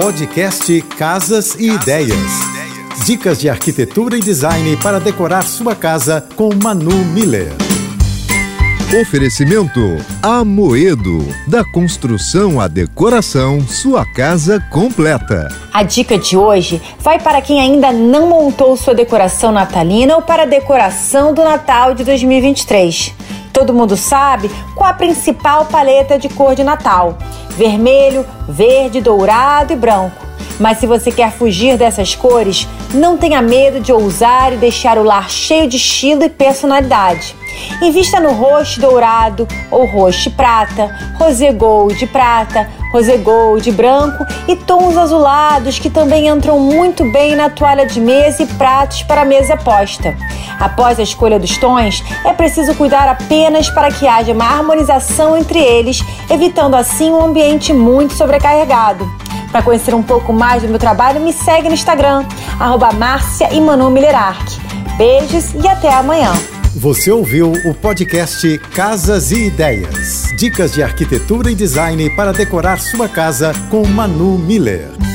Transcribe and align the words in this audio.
Podcast 0.00 0.80
Casas 0.96 1.54
e 1.56 1.68
Ideias. 1.68 2.16
Dicas 3.04 3.38
de 3.38 3.50
arquitetura 3.50 4.16
e 4.16 4.20
design 4.20 4.74
para 4.78 4.98
decorar 4.98 5.42
sua 5.42 5.76
casa 5.76 6.26
com 6.36 6.48
Manu 6.54 7.04
Miller. 7.12 7.52
Oferecimento 8.98 9.98
Amoedo. 10.22 11.18
Da 11.46 11.62
construção 11.66 12.58
à 12.58 12.66
decoração, 12.66 13.60
sua 13.60 14.06
casa 14.06 14.58
completa. 14.70 15.54
A 15.70 15.82
dica 15.82 16.16
de 16.16 16.34
hoje 16.34 16.80
vai 17.00 17.20
para 17.20 17.42
quem 17.42 17.60
ainda 17.60 17.92
não 17.92 18.26
montou 18.26 18.78
sua 18.78 18.94
decoração 18.94 19.52
natalina 19.52 20.16
ou 20.16 20.22
para 20.22 20.44
a 20.44 20.46
decoração 20.46 21.34
do 21.34 21.44
Natal 21.44 21.94
de 21.94 22.04
2023. 22.04 23.14
Todo 23.52 23.74
mundo 23.74 23.96
sabe 23.96 24.50
qual 24.74 24.90
a 24.90 24.94
principal 24.94 25.66
paleta 25.66 26.18
de 26.18 26.28
cor 26.28 26.54
de 26.54 26.64
Natal: 26.64 27.16
vermelho, 27.50 28.24
verde, 28.48 29.00
dourado 29.00 29.72
e 29.72 29.76
branco. 29.76 30.29
Mas 30.60 30.78
se 30.78 30.86
você 30.86 31.10
quer 31.10 31.32
fugir 31.32 31.78
dessas 31.78 32.14
cores, 32.14 32.68
não 32.92 33.16
tenha 33.16 33.40
medo 33.40 33.80
de 33.80 33.92
ousar 33.92 34.52
e 34.52 34.58
deixar 34.58 34.98
o 34.98 35.02
lar 35.02 35.30
cheio 35.30 35.66
de 35.66 35.78
estilo 35.78 36.22
e 36.22 36.28
personalidade. 36.28 37.34
Invista 37.82 38.20
no 38.20 38.32
roxo 38.32 38.80
dourado 38.80 39.48
ou 39.70 39.86
roxo 39.86 40.30
prata, 40.32 40.94
rosé 41.18 41.50
gold 41.50 42.06
prata, 42.08 42.68
rosé 42.92 43.16
gold 43.16 43.70
branco 43.72 44.24
e 44.46 44.54
tons 44.54 44.96
azulados 44.96 45.78
que 45.78 45.88
também 45.88 46.28
entram 46.28 46.58
muito 46.58 47.10
bem 47.10 47.34
na 47.34 47.48
toalha 47.48 47.86
de 47.86 48.00
mesa 48.00 48.42
e 48.42 48.46
pratos 48.46 49.02
para 49.02 49.24
mesa 49.24 49.56
posta. 49.56 50.14
Após 50.58 51.00
a 51.00 51.02
escolha 51.02 51.38
dos 51.38 51.56
tons, 51.56 52.04
é 52.24 52.34
preciso 52.34 52.74
cuidar 52.74 53.08
apenas 53.08 53.70
para 53.70 53.90
que 53.90 54.06
haja 54.06 54.32
uma 54.32 54.44
harmonização 54.44 55.36
entre 55.36 55.58
eles, 55.58 56.04
evitando 56.30 56.74
assim 56.74 57.10
um 57.10 57.24
ambiente 57.24 57.72
muito 57.72 58.12
sobrecarregado. 58.12 59.19
Para 59.50 59.62
conhecer 59.62 59.94
um 59.94 60.02
pouco 60.02 60.32
mais 60.32 60.62
do 60.62 60.68
meu 60.68 60.78
trabalho, 60.78 61.20
me 61.20 61.32
segue 61.32 61.68
no 61.68 61.74
Instagram, 61.74 62.24
arroba 62.58 62.92
Márcia 62.92 63.48
Beijos 64.96 65.54
e 65.54 65.66
até 65.66 65.92
amanhã. 65.92 66.32
Você 66.76 67.10
ouviu 67.10 67.52
o 67.64 67.74
podcast 67.74 68.58
Casas 68.72 69.32
e 69.32 69.46
Ideias. 69.46 70.32
Dicas 70.38 70.72
de 70.72 70.82
arquitetura 70.82 71.50
e 71.50 71.54
design 71.54 72.08
para 72.14 72.32
decorar 72.32 72.78
sua 72.78 73.08
casa 73.08 73.52
com 73.70 73.84
Manu 73.86 74.38
Miller. 74.38 75.09